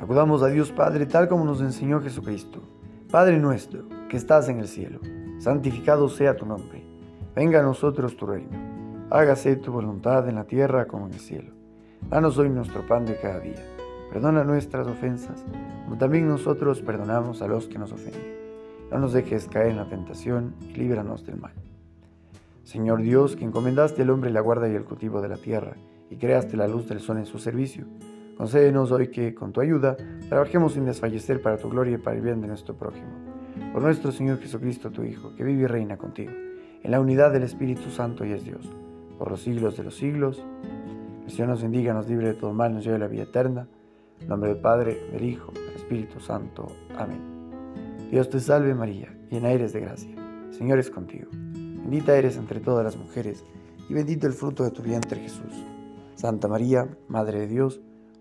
Acudamos 0.02 0.42
a 0.42 0.48
Dios 0.48 0.72
Padre 0.72 1.06
tal 1.06 1.28
como 1.28 1.44
nos 1.44 1.62
enseñó 1.62 2.00
Jesucristo. 2.02 2.60
Padre 3.10 3.38
nuestro, 3.38 3.84
que 4.10 4.18
estás 4.18 4.48
en 4.48 4.58
el 4.58 4.68
cielo, 4.68 5.00
santificado 5.38 6.08
sea 6.08 6.36
tu 6.36 6.44
nombre. 6.44 6.84
Venga 7.34 7.60
a 7.60 7.62
nosotros 7.62 8.16
tu 8.16 8.26
reino 8.26 8.72
hágase 9.12 9.56
tu 9.56 9.70
voluntad 9.70 10.26
en 10.26 10.36
la 10.36 10.44
tierra 10.44 10.86
como 10.86 11.06
en 11.06 11.12
el 11.12 11.20
cielo. 11.20 11.52
Danos 12.08 12.38
hoy 12.38 12.48
nuestro 12.48 12.86
pan 12.86 13.04
de 13.04 13.20
cada 13.20 13.40
día. 13.40 13.62
Perdona 14.10 14.42
nuestras 14.42 14.86
ofensas, 14.86 15.44
como 15.84 15.98
también 15.98 16.26
nosotros 16.26 16.80
perdonamos 16.80 17.42
a 17.42 17.46
los 17.46 17.66
que 17.66 17.78
nos 17.78 17.92
ofenden. 17.92 18.38
No 18.90 18.98
nos 19.00 19.12
dejes 19.12 19.48
caer 19.48 19.68
en 19.68 19.76
la 19.76 19.88
tentación 19.88 20.54
y 20.62 20.72
líbranos 20.72 21.26
del 21.26 21.36
mal. 21.36 21.52
Señor 22.64 23.02
Dios, 23.02 23.36
que 23.36 23.44
encomendaste 23.44 24.00
al 24.00 24.10
hombre 24.10 24.30
la 24.30 24.40
guarda 24.40 24.66
y 24.68 24.74
el 24.74 24.84
cultivo 24.84 25.20
de 25.20 25.28
la 25.28 25.36
tierra, 25.36 25.74
y 26.08 26.16
creaste 26.16 26.56
la 26.56 26.68
luz 26.68 26.88
del 26.88 27.00
sol 27.00 27.18
en 27.18 27.26
su 27.26 27.38
servicio, 27.38 27.84
concédenos 28.42 28.90
hoy 28.90 29.06
que, 29.06 29.36
con 29.36 29.52
tu 29.52 29.60
ayuda, 29.60 29.96
trabajemos 30.28 30.72
sin 30.72 30.84
desfallecer 30.84 31.40
para 31.40 31.58
tu 31.58 31.68
gloria 31.68 31.94
y 31.94 31.98
para 31.98 32.16
el 32.16 32.22
bien 32.22 32.40
de 32.40 32.48
nuestro 32.48 32.74
prójimo. 32.74 33.06
Por 33.72 33.82
nuestro 33.82 34.10
Señor 34.10 34.40
Jesucristo, 34.40 34.90
tu 34.90 35.04
Hijo, 35.04 35.32
que 35.36 35.44
vive 35.44 35.62
y 35.62 35.66
reina 35.68 35.96
contigo, 35.96 36.32
en 36.82 36.90
la 36.90 36.98
unidad 36.98 37.32
del 37.32 37.44
Espíritu 37.44 37.88
Santo 37.90 38.24
y 38.24 38.32
es 38.32 38.44
Dios 38.44 38.68
por 39.16 39.30
los 39.30 39.42
siglos 39.42 39.76
de 39.76 39.84
los 39.84 39.94
siglos. 39.94 40.44
El 41.24 41.30
Señor 41.30 41.50
nos 41.50 41.62
bendiga, 41.62 41.94
nos 41.94 42.08
libre 42.08 42.26
de 42.26 42.34
todo 42.34 42.52
mal, 42.52 42.74
nos 42.74 42.82
lleve 42.82 42.96
a 42.96 42.98
la 42.98 43.06
vida 43.06 43.22
eterna. 43.22 43.68
Nombre 44.26 44.50
del 44.50 44.60
Padre, 44.60 44.98
del 45.12 45.24
Hijo, 45.24 45.52
del 45.52 45.76
Espíritu 45.76 46.18
Santo. 46.18 46.66
Amén. 46.98 47.20
Dios 48.10 48.28
te 48.28 48.40
salve 48.40 48.74
María, 48.74 49.16
llena 49.30 49.52
eres 49.52 49.72
de 49.72 49.82
gracia. 49.82 50.16
El 50.48 50.52
Señor 50.52 50.80
es 50.80 50.90
contigo. 50.90 51.28
Bendita 51.30 52.16
eres 52.16 52.36
entre 52.36 52.58
todas 52.58 52.82
las 52.82 52.96
mujeres, 52.96 53.44
y 53.88 53.94
bendito 53.94 54.26
el 54.26 54.32
fruto 54.32 54.64
de 54.64 54.72
tu 54.72 54.82
vientre 54.82 55.20
Jesús. 55.20 55.64
Santa 56.16 56.48
María, 56.48 56.88
Madre 57.06 57.38
de 57.38 57.46
Dios, 57.46 57.80